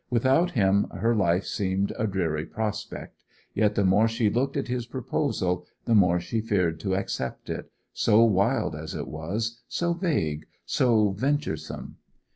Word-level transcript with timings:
Without 0.09 0.53
him 0.53 0.87
her 0.95 1.15
life 1.15 1.45
seemed 1.45 1.93
a 1.95 2.07
dreary 2.07 2.43
prospect, 2.47 3.21
yet 3.53 3.75
the 3.75 3.85
more 3.85 4.07
she 4.07 4.31
looked 4.31 4.57
at 4.57 4.67
his 4.67 4.87
proposal 4.87 5.67
the 5.85 5.93
more 5.93 6.19
she 6.19 6.41
feared 6.41 6.79
to 6.79 6.95
accept 6.95 7.51
it—so 7.51 8.23
wild 8.23 8.73
as 8.75 8.95
it 8.95 9.07
was, 9.07 9.59
so 9.67 9.93
vague, 9.93 10.47
so 10.65 11.11
venturesome. 11.11 11.97